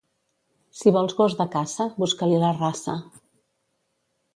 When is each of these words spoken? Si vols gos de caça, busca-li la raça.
Si 0.79 0.93
vols 0.95 1.13
gos 1.21 1.37
de 1.43 1.47
caça, 1.57 1.89
busca-li 2.01 2.43
la 2.47 2.53
raça. 2.59 3.01